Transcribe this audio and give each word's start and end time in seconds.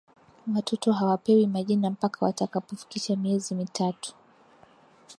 watoto 0.55 0.91
hawapewi 0.93 1.47
majina 1.47 1.89
mpaka 1.89 2.25
watakapofikisha 2.25 3.15
miezi 3.15 3.55
mitatu 3.55 4.13